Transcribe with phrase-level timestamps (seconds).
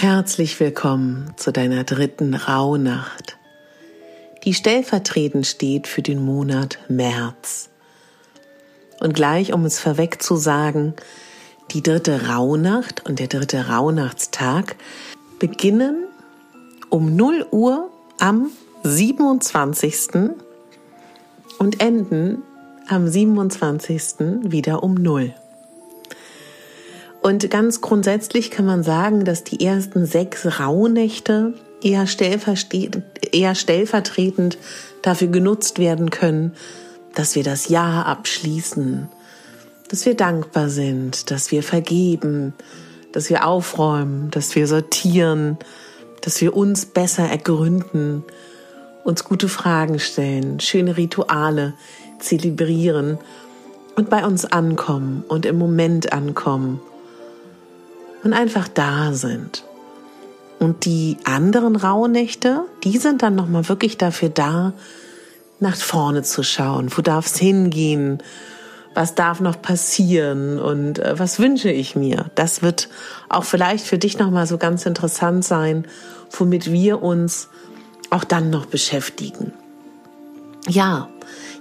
[0.00, 3.36] Herzlich willkommen zu deiner dritten Rauhnacht,
[4.44, 7.68] die stellvertretend steht für den Monat März.
[9.00, 10.94] Und gleich, um es vorweg zu sagen,
[11.72, 14.76] die dritte Rauhnacht und der dritte Rauhnachtstag
[15.40, 16.04] beginnen
[16.90, 17.90] um 0 Uhr
[18.20, 18.52] am
[18.84, 20.30] 27.
[21.58, 22.44] und enden
[22.86, 24.42] am 27.
[24.44, 25.34] wieder um 0.
[27.28, 32.06] Und ganz grundsätzlich kann man sagen, dass die ersten sechs Rauhnächte eher,
[33.32, 34.56] eher stellvertretend
[35.02, 36.54] dafür genutzt werden können,
[37.14, 39.10] dass wir das Jahr abschließen,
[39.90, 42.54] dass wir dankbar sind, dass wir vergeben,
[43.12, 45.58] dass wir aufräumen, dass wir sortieren,
[46.22, 48.24] dass wir uns besser ergründen,
[49.04, 51.74] uns gute Fragen stellen, schöne Rituale
[52.20, 53.18] zelebrieren
[53.96, 56.80] und bei uns ankommen und im Moment ankommen
[58.24, 59.64] und einfach da sind.
[60.58, 64.72] Und die anderen Rauhnächte, die sind dann nochmal wirklich dafür da,
[65.60, 66.90] nach vorne zu schauen.
[66.96, 68.18] Wo darf es hingehen?
[68.94, 70.58] Was darf noch passieren?
[70.58, 72.30] Und äh, was wünsche ich mir?
[72.34, 72.88] Das wird
[73.28, 75.86] auch vielleicht für dich nochmal so ganz interessant sein,
[76.30, 77.48] womit wir uns
[78.10, 79.52] auch dann noch beschäftigen.
[80.68, 81.08] Ja,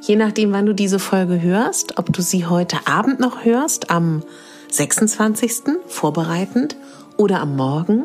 [0.01, 4.23] je nachdem, wann du diese Folge hörst, ob du sie heute Abend noch hörst, am
[4.69, 5.63] 26.
[5.87, 6.75] vorbereitend
[7.15, 8.03] oder am Morgen.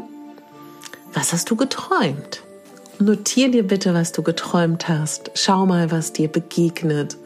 [1.12, 2.42] Was hast du geträumt?
[2.98, 5.32] Notier dir bitte, was du geträumt hast.
[5.34, 7.16] Schau mal, was dir begegnet.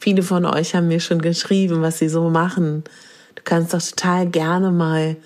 [0.00, 2.82] Viele von euch haben mir schon geschrieben, was sie so machen.
[3.36, 5.16] Du kannst doch total gerne mal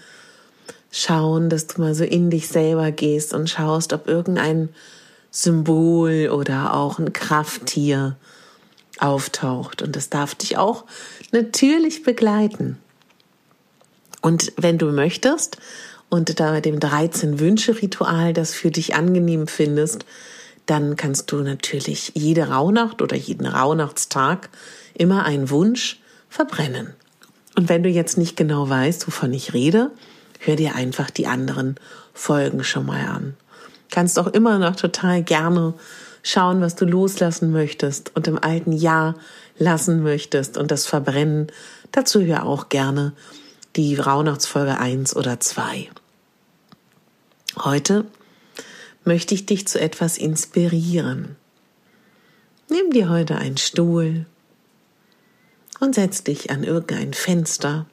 [0.90, 4.68] schauen, dass du mal so in dich selber gehst und schaust, ob irgendein
[5.30, 8.16] Symbol oder auch ein Krafttier
[8.98, 9.80] auftaucht.
[9.80, 10.84] Und das darf dich auch
[11.32, 12.78] natürlich begleiten.
[14.22, 15.58] Und wenn du möchtest
[16.08, 20.04] und da dem 13 Wünsche Ritual das für dich angenehm findest,
[20.66, 24.48] dann kannst du natürlich jede Rauhnacht oder jeden Rauhnachtstag
[24.94, 26.94] immer einen Wunsch verbrennen.
[27.56, 29.90] Und wenn du jetzt nicht genau weißt, wovon ich rede,
[30.40, 31.76] hör dir einfach die anderen
[32.12, 33.34] Folgen schon mal an.
[33.90, 35.74] Kannst auch immer noch total gerne
[36.22, 39.14] schauen, was du loslassen möchtest und im alten Jahr
[39.58, 41.46] lassen möchtest und das verbrennen.
[41.92, 43.12] Dazu hör auch gerne
[43.76, 45.90] die Rauhnachtsfolge 1 oder 2.
[47.58, 48.06] Heute
[49.04, 51.36] möchte ich dich zu etwas inspirieren.
[52.70, 54.26] Nimm dir heute einen Stuhl
[55.78, 57.86] und setz dich an irgendein Fenster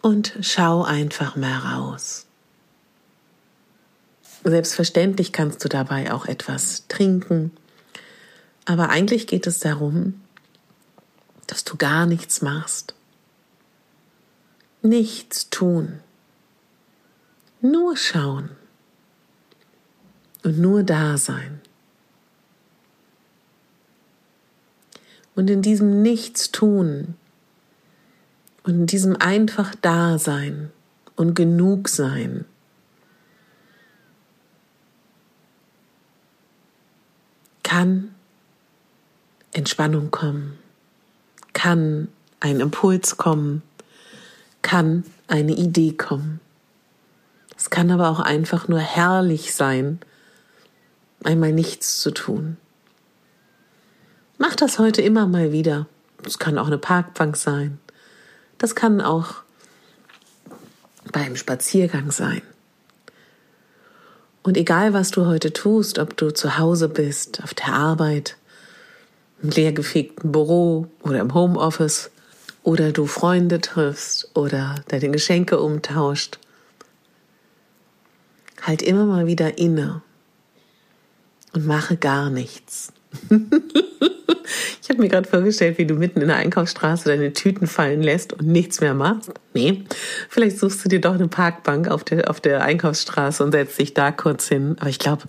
[0.00, 2.26] und schau einfach mal raus.
[4.44, 7.50] Selbstverständlich kannst du dabei auch etwas trinken,
[8.64, 10.20] aber eigentlich geht es darum,
[11.48, 12.94] dass du gar nichts machst.
[14.82, 16.00] Nichts tun.
[17.60, 18.50] Nur schauen.
[20.44, 21.60] Und nur da sein.
[25.34, 27.16] Und in diesem Nichtstun
[28.62, 30.70] und in diesem einfach Dasein
[31.16, 32.44] und genug sein,
[37.62, 38.14] kann
[39.52, 40.58] Entspannung kommen
[41.52, 42.08] kann
[42.40, 43.62] ein Impuls kommen,
[44.62, 46.40] kann eine Idee kommen.
[47.56, 49.98] Es kann aber auch einfach nur herrlich sein,
[51.24, 52.56] einmal nichts zu tun.
[54.38, 55.86] Mach das heute immer mal wieder.
[56.24, 57.80] Es kann auch eine Parkbank sein.
[58.58, 59.34] Das kann auch
[61.12, 62.42] beim Spaziergang sein.
[64.42, 68.36] Und egal, was du heute tust, ob du zu Hause bist, auf der Arbeit,
[69.42, 72.10] im leergefegten Büro oder im Homeoffice
[72.62, 76.38] oder du Freunde triffst oder deine Geschenke umtauscht.
[78.62, 80.02] Halt immer mal wieder inne
[81.52, 82.92] und mache gar nichts.
[84.82, 88.34] ich habe mir gerade vorgestellt, wie du mitten in der Einkaufsstraße deine Tüten fallen lässt
[88.34, 89.32] und nichts mehr machst.
[89.54, 89.84] Nee,
[90.28, 93.94] vielleicht suchst du dir doch eine Parkbank auf der, auf der Einkaufsstraße und setzt dich
[93.94, 94.76] da kurz hin.
[94.80, 95.22] Aber ich glaube,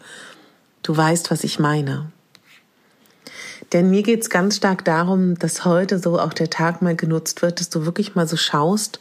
[0.84, 2.12] du weißt, was ich meine.
[3.74, 7.60] Denn mir geht's ganz stark darum, dass heute so auch der Tag mal genutzt wird,
[7.60, 9.00] dass du wirklich mal so schaust,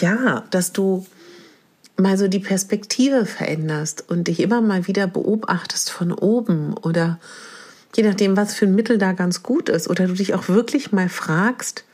[0.00, 1.06] ja, dass du
[1.96, 7.18] mal so die Perspektive veränderst und dich immer mal wieder beobachtest von oben oder
[7.94, 10.92] je nachdem, was für ein Mittel da ganz gut ist oder du dich auch wirklich
[10.92, 11.84] mal fragst,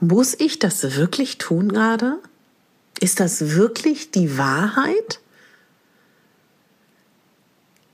[0.00, 2.18] muss ich das wirklich tun gerade?
[3.00, 5.20] Ist das wirklich die Wahrheit?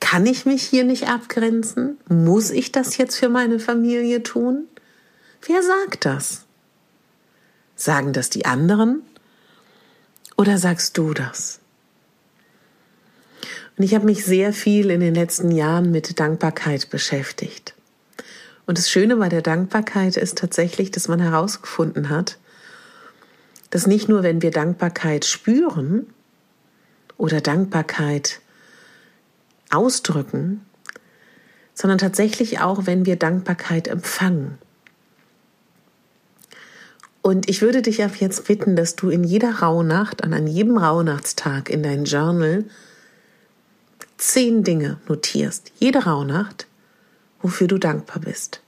[0.05, 1.97] Kann ich mich hier nicht abgrenzen?
[2.11, 4.67] Muss ich das jetzt für meine Familie tun?
[5.47, 6.45] Wer sagt das?
[7.75, 9.01] Sagen das die anderen?
[10.37, 11.61] Oder sagst du das?
[13.79, 17.75] Und ich habe mich sehr viel in den letzten Jahren mit Dankbarkeit beschäftigt.
[18.67, 22.37] Und das Schöne bei der Dankbarkeit ist tatsächlich, dass man herausgefunden hat,
[23.71, 26.13] dass nicht nur, wenn wir Dankbarkeit spüren
[27.17, 28.43] oder Dankbarkeit
[29.75, 30.65] ausdrücken,
[31.75, 34.59] sondern tatsächlich auch, wenn wir Dankbarkeit empfangen.
[37.23, 41.71] Und ich würde dich ab jetzt bitten, dass du in jeder Rauhnacht, an jedem Rauhnachtstag
[41.71, 42.65] in dein Journal
[44.19, 46.67] zehn Dinge notierst, jede Rauhnacht,
[47.41, 48.61] wofür du dankbar bist.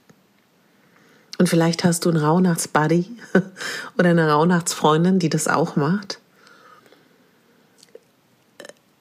[1.37, 3.15] Und vielleicht hast du einen Rauhnachtsbuddy
[3.97, 6.19] oder eine Rauhnachtsfreundin, die das auch macht.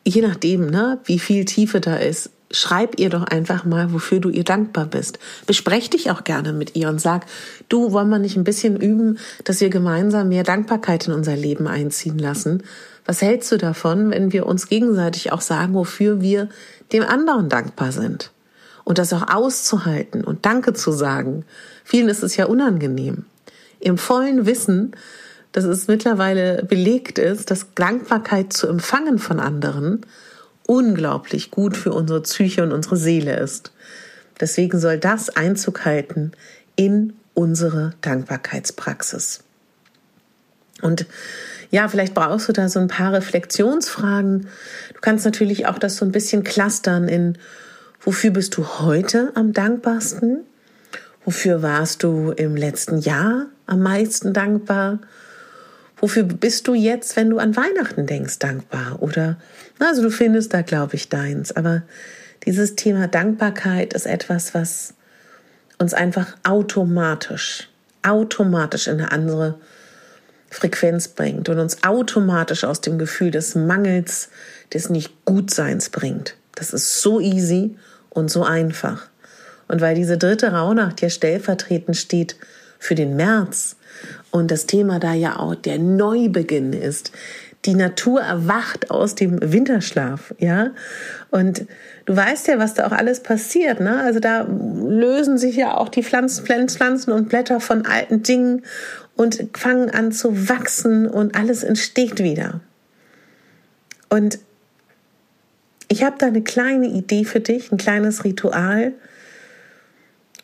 [0.08, 4.29] Je nachdem, ne, wie viel Tiefe da ist, schreib ihr doch einfach mal, wofür du
[4.29, 5.19] ihr dankbar bist.
[5.49, 7.26] Besprech dich auch gerne mit ihr und sag,
[7.69, 11.67] du, wollen wir nicht ein bisschen üben, dass wir gemeinsam mehr Dankbarkeit in unser Leben
[11.67, 12.62] einziehen lassen?
[13.05, 16.50] Was hältst du davon, wenn wir uns gegenseitig auch sagen, wofür wir
[16.93, 18.31] dem anderen dankbar sind?
[18.85, 21.44] Und das auch auszuhalten und Danke zu sagen.
[21.82, 23.25] Vielen ist es ja unangenehm.
[23.81, 24.93] Im vollen Wissen,
[25.56, 30.05] dass es mittlerweile belegt ist, dass Dankbarkeit zu empfangen von anderen
[30.67, 33.73] unglaublich gut für unsere Psyche und unsere Seele ist.
[34.38, 36.32] Deswegen soll das Einzug halten
[36.76, 39.44] in unsere Dankbarkeitspraxis.
[40.82, 41.06] Und
[41.70, 44.49] ja, vielleicht brauchst du da so ein paar Reflexionsfragen.
[44.93, 47.38] Du kannst natürlich auch das so ein bisschen clustern in,
[48.02, 50.41] wofür bist du heute am dankbarsten?
[51.25, 54.99] Wofür warst du im letzten Jahr am meisten dankbar?
[55.98, 58.98] Wofür bist du jetzt, wenn du an Weihnachten denkst, dankbar?
[59.00, 59.38] Oder,
[59.78, 61.52] also du findest da, glaube ich, deins.
[61.52, 61.82] Aber
[62.44, 64.94] dieses Thema Dankbarkeit ist etwas, was
[65.78, 67.69] uns einfach automatisch,
[68.02, 69.58] automatisch in eine andere
[70.50, 74.28] Frequenz bringt und uns automatisch aus dem Gefühl des Mangels,
[74.72, 76.37] des Nicht-Gutseins bringt.
[76.54, 77.76] Das ist so easy
[78.10, 79.08] und so einfach.
[79.69, 82.37] Und weil diese dritte Rauhnacht ja stellvertretend steht
[82.78, 83.76] für den März,
[84.37, 87.12] und das Thema da ja auch der Neubeginn ist.
[87.65, 90.71] Die Natur erwacht aus dem Winterschlaf, ja.
[91.31, 91.67] Und
[92.05, 94.00] du weißt ja, was da auch alles passiert, ne?
[94.00, 98.62] Also da lösen sich ja auch die Pflanzen, Pflanzen und Blätter von alten Dingen
[99.17, 102.61] und fangen an zu wachsen und alles entsteht wieder.
[104.09, 104.38] Und
[105.88, 108.93] ich habe da eine kleine Idee für dich, ein kleines Ritual,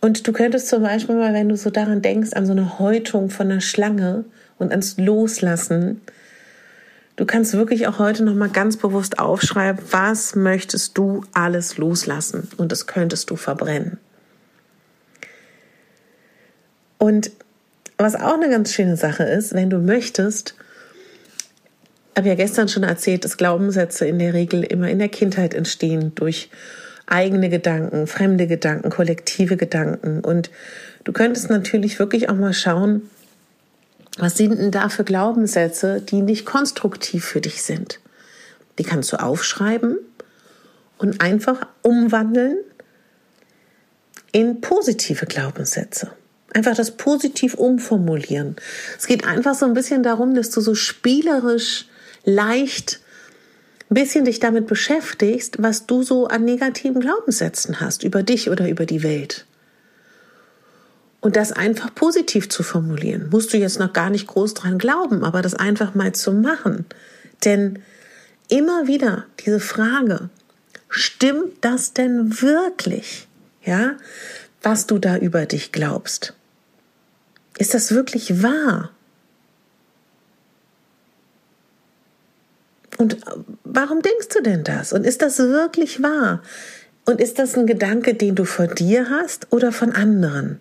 [0.03, 3.31] und du könntest zum Beispiel mal, wenn du so daran denkst, an so eine Häutung
[3.31, 4.25] von einer Schlange
[4.59, 6.01] und ans Loslassen,
[7.15, 12.49] du kannst wirklich auch heute noch mal ganz bewusst aufschreiben, was möchtest du alles loslassen
[12.57, 13.99] und das könntest du verbrennen.
[16.99, 17.31] Und
[17.97, 20.57] was auch eine ganz schöne Sache ist, wenn du möchtest,
[22.17, 26.13] habe ja gestern schon erzählt, dass Glaubenssätze in der Regel immer in der Kindheit entstehen
[26.17, 26.51] durch
[27.07, 30.21] eigene Gedanken, fremde Gedanken, kollektive Gedanken.
[30.21, 30.51] Und
[31.05, 33.11] du könntest natürlich wirklich auch mal schauen,
[34.19, 38.01] was sind denn da für Glaubenssätze, die nicht konstruktiv für dich sind.
[38.79, 39.99] Die kannst du aufschreiben
[40.99, 42.59] und einfach umwandeln
[44.33, 46.13] in positive Glaubenssätze.
[46.55, 48.57] Einfach das positiv umformulieren.
[48.99, 51.87] Es geht einfach so ein bisschen darum, dass du so spielerisch
[52.25, 53.01] leicht
[53.93, 58.67] ein bisschen dich damit beschäftigst, was du so an negativen Glaubenssätzen hast über dich oder
[58.71, 59.45] über die Welt.
[61.21, 63.29] Und das einfach positiv zu formulieren.
[63.31, 66.87] Musst du jetzt noch gar nicht groß dran glauben, aber das einfach mal zu machen.
[67.45, 67.81] Denn
[68.49, 70.31] immer wieder diese Frage,
[70.89, 73.29] stimmt das denn wirklich?
[73.63, 73.99] Ja,
[74.63, 76.33] was du da über dich glaubst?
[77.59, 78.91] Ist das wirklich wahr?
[83.03, 83.17] Und
[83.65, 84.93] warum denkst du denn das?
[84.93, 86.41] Und ist das wirklich wahr?
[87.05, 90.61] Und ist das ein Gedanke, den du vor dir hast oder von anderen?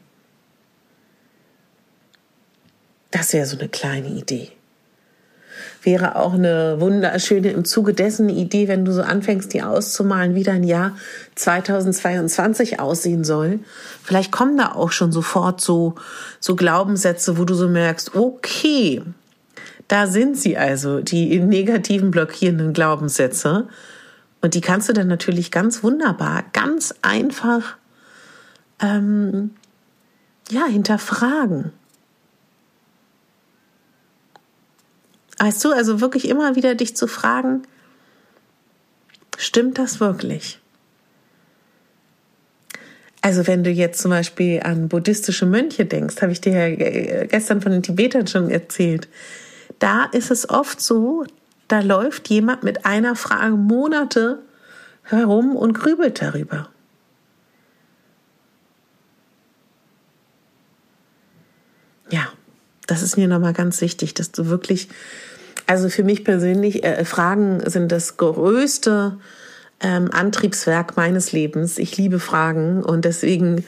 [3.11, 4.49] Das wäre so eine kleine Idee.
[5.83, 10.43] Wäre auch eine wunderschöne im Zuge dessen Idee, wenn du so anfängst, die auszumalen, wie
[10.43, 10.97] dein Jahr
[11.35, 13.59] 2022 aussehen soll.
[14.03, 15.93] Vielleicht kommen da auch schon sofort so,
[16.39, 19.03] so Glaubenssätze, wo du so merkst, okay,
[19.91, 23.67] Da sind sie also, die negativen blockierenden Glaubenssätze.
[24.39, 27.75] Und die kannst du dann natürlich ganz wunderbar, ganz einfach
[28.81, 29.51] ähm,
[30.49, 31.73] ja, hinterfragen.
[35.39, 37.63] Weißt du, also wirklich immer wieder dich zu fragen,
[39.37, 40.61] stimmt das wirklich?
[43.21, 47.59] Also wenn du jetzt zum Beispiel an buddhistische Mönche denkst, habe ich dir ja gestern
[47.59, 49.09] von den Tibetern schon erzählt,
[49.81, 51.25] da ist es oft so,
[51.67, 54.39] da läuft jemand mit einer Frage Monate
[55.03, 56.69] herum und grübelt darüber.
[62.11, 62.27] Ja,
[62.85, 64.87] das ist mir nochmal ganz wichtig, dass du wirklich,
[65.65, 69.17] also für mich persönlich, äh, Fragen sind das größte
[69.79, 71.79] ähm, Antriebswerk meines Lebens.
[71.79, 73.65] Ich liebe Fragen und deswegen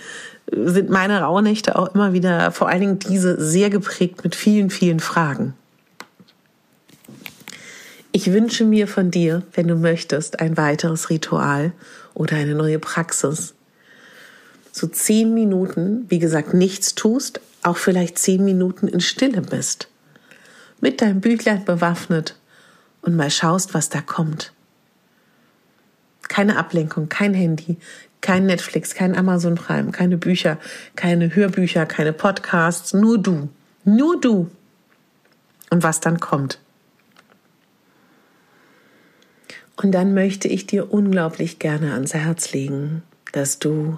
[0.51, 5.00] sind meine Rauhnächte auch immer wieder, vor allen Dingen diese, sehr geprägt mit vielen, vielen
[5.00, 5.55] Fragen.
[8.15, 11.72] Ich wünsche mir von dir, wenn du möchtest, ein weiteres Ritual
[12.13, 13.55] oder eine neue Praxis.
[14.72, 19.88] So zehn Minuten, wie gesagt, nichts tust, auch vielleicht zehn Minuten in Stille bist.
[20.79, 22.38] Mit deinem Büchlein bewaffnet
[23.01, 24.53] und mal schaust, was da kommt.
[26.22, 27.77] Keine Ablenkung, kein Handy,
[28.22, 30.60] kein Netflix, kein Amazon Prime, keine Bücher,
[30.96, 33.50] keine Hörbücher, keine Podcasts, nur du.
[33.86, 34.51] Nur du.
[35.72, 36.60] Und was dann kommt.
[39.75, 43.98] Und dann möchte ich dir unglaublich gerne ans Herz legen, dass du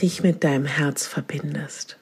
[0.00, 1.96] dich mit deinem Herz verbindest.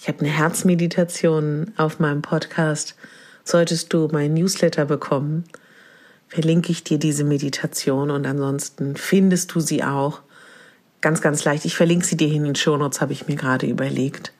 [0.00, 2.96] Ich habe eine Herzmeditation auf meinem Podcast.
[3.44, 5.44] Solltest du mein Newsletter bekommen,
[6.28, 10.20] verlinke ich dir diese Meditation und ansonsten findest du sie auch
[11.00, 11.64] ganz, ganz leicht.
[11.64, 14.32] Ich verlinke sie dir in den Shownotes, habe ich mir gerade überlegt.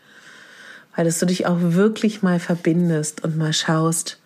[0.94, 4.18] Weil dass du dich auch wirklich mal verbindest und mal schaust,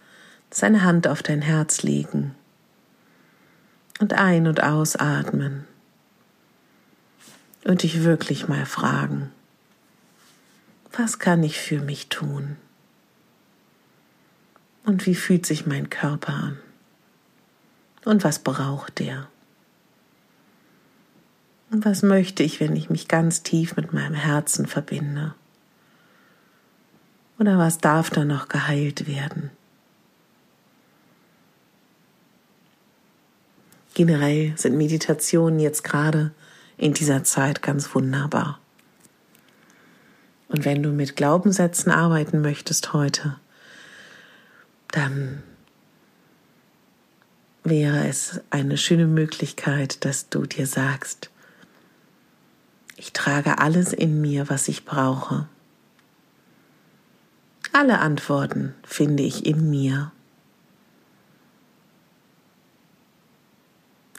[0.55, 2.35] seine Hand auf dein Herz legen
[4.01, 5.67] und ein- und ausatmen
[7.65, 9.31] und dich wirklich mal fragen,
[10.93, 12.57] was kann ich für mich tun?
[14.85, 16.59] Und wie fühlt sich mein Körper an?
[18.05, 19.29] Und was braucht der?
[21.71, 25.35] Und was möchte ich, wenn ich mich ganz tief mit meinem Herzen verbinde?
[27.39, 29.51] Oder was darf da noch geheilt werden?
[33.95, 36.33] Generell sind Meditationen jetzt gerade
[36.79, 38.59] in dieser Zeit ganz wunderbar.
[40.49, 43.37] Und wenn du mit Glaubenssätzen arbeiten möchtest heute,
[44.91, 45.43] dann
[47.65, 51.31] wäre es eine schöne Möglichkeit, dass du dir sagst,
[52.97, 55.49] ich trage alles in mir, was ich brauche.
[57.73, 60.13] Alle Antworten finde ich in mir.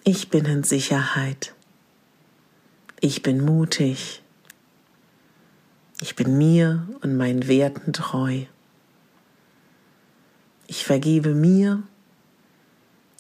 [0.06, 1.54] Ich bin in Sicherheit.
[3.00, 4.22] Ich bin mutig.
[6.02, 8.42] Ich bin mir und meinen Werten treu.
[10.68, 11.84] Ich vergebe mir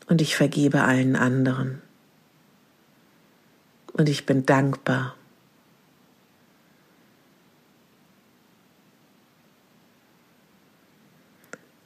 [0.07, 1.81] und ich vergebe allen anderen.
[3.93, 5.15] Und ich bin dankbar.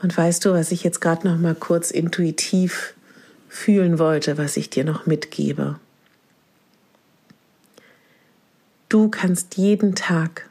[0.02, 2.96] Und weißt du, was ich jetzt gerade noch mal kurz intuitiv
[3.48, 5.80] fühlen wollte, was ich dir noch mitgebe.
[8.90, 10.50] Du kannst jeden Tag,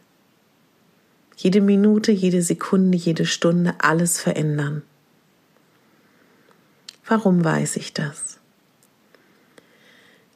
[1.37, 4.83] jede Minute, jede Sekunde, jede Stunde alles verändern.
[7.07, 8.39] Warum weiß ich das?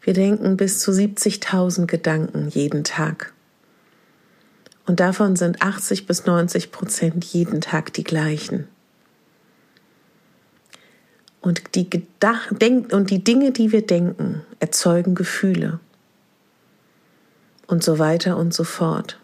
[0.03, 3.35] Wir denken bis zu 70.000 Gedanken jeden Tag.
[4.87, 8.67] Und davon sind 80 bis 90 Prozent jeden Tag die gleichen.
[11.41, 15.81] Und die, Gedach denk und die Dinge, die wir denken, erzeugen Gefühle.
[17.67, 19.19] Und so weiter und so fort.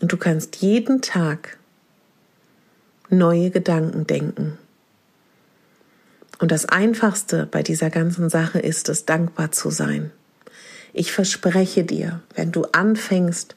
[0.00, 1.58] Und du kannst jeden Tag
[3.08, 4.58] neue Gedanken denken.
[6.38, 10.10] Und das Einfachste bei dieser ganzen Sache ist es, dankbar zu sein.
[10.92, 13.56] Ich verspreche dir, wenn du anfängst,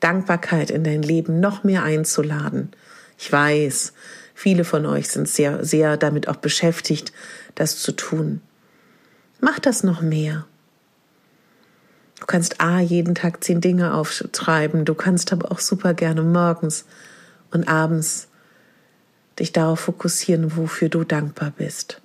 [0.00, 2.70] Dankbarkeit in dein Leben noch mehr einzuladen,
[3.18, 3.92] ich weiß,
[4.40, 7.12] Viele von euch sind sehr, sehr damit auch beschäftigt,
[7.56, 8.40] das zu tun.
[9.40, 10.46] Mach das noch mehr.
[12.20, 14.84] Du kannst A, jeden Tag zehn Dinge aufschreiben.
[14.84, 16.84] Du kannst aber auch super gerne morgens
[17.50, 18.28] und abends
[19.40, 22.00] dich darauf fokussieren, wofür du dankbar bist.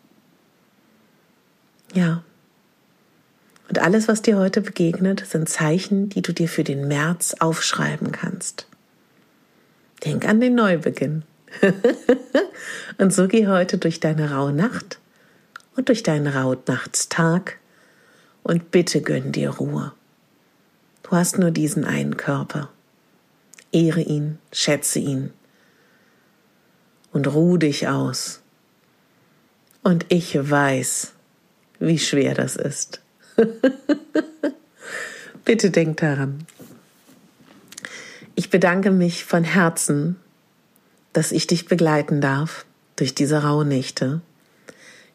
[1.93, 2.23] Ja.
[3.69, 8.11] Und alles, was dir heute begegnet, sind Zeichen, die du dir für den März aufschreiben
[8.11, 8.65] kannst.
[10.03, 11.25] Denk an den Neubeginn.
[12.97, 14.99] und so geh heute durch deine raue Nacht
[15.75, 17.57] und durch deinen Rauhnachtstag
[18.43, 19.93] und bitte gönn dir Ruhe.
[21.03, 22.69] Du hast nur diesen einen Körper.
[23.71, 25.31] Ehre ihn, schätze ihn
[27.11, 28.41] und ruh dich aus.
[29.83, 31.13] Und ich weiß,
[31.79, 33.01] wie schwer das ist.
[35.45, 36.45] Bitte denk daran.
[38.35, 40.15] Ich bedanke mich von Herzen,
[41.13, 42.65] dass ich dich begleiten darf
[42.95, 44.21] durch diese Rauhnächte.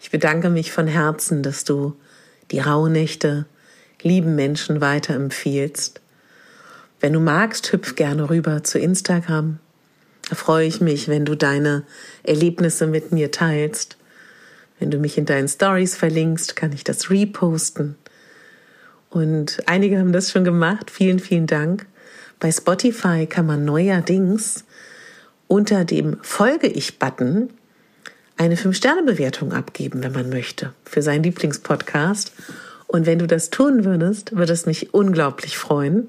[0.00, 1.96] Ich bedanke mich von Herzen, dass du
[2.50, 3.46] die Rauhnächte
[4.02, 6.00] lieben Menschen weiterempfiehlst.
[7.00, 9.58] Wenn du magst, hüpf gerne rüber zu Instagram.
[10.28, 11.84] Da freue ich mich, wenn du deine
[12.22, 13.96] Erlebnisse mit mir teilst.
[14.78, 17.96] Wenn du mich in deinen Stories verlinkst, kann ich das reposten.
[19.10, 20.90] Und einige haben das schon gemacht.
[20.90, 21.86] Vielen, vielen Dank.
[22.38, 24.64] Bei Spotify kann man neuerdings
[25.48, 27.50] unter dem Folge ich-Button
[28.36, 32.32] eine 5-Sterne-Bewertung abgeben, wenn man möchte, für seinen Lieblingspodcast.
[32.86, 36.08] Und wenn du das tun würdest, würde es mich unglaublich freuen.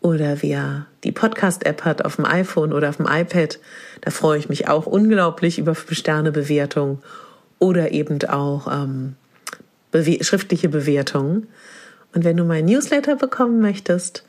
[0.00, 3.58] Oder wer die Podcast-App hat auf dem iPhone oder auf dem iPad,
[4.00, 6.98] da freue ich mich auch unglaublich über 5-Sterne-Bewertungen
[7.58, 9.16] oder eben auch ähm,
[9.90, 11.46] bewe schriftliche Bewertungen.
[12.14, 14.24] Und wenn du meinen Newsletter bekommen möchtest,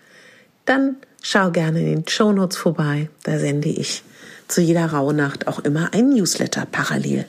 [0.65, 3.09] dann schau gerne in den Show Notes vorbei.
[3.23, 4.03] Da sende ich
[4.47, 7.25] zu jeder Rauhnacht auch immer ein Newsletter parallel.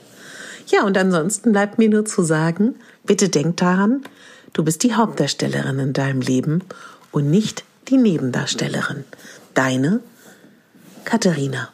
[0.67, 4.03] Ja, und ansonsten bleibt mir nur zu sagen, bitte denk daran,
[4.53, 6.63] du bist die Hauptdarstellerin in deinem Leben
[7.11, 9.05] und nicht die Nebendarstellerin.
[9.53, 10.01] Deine
[11.05, 11.69] Katharina.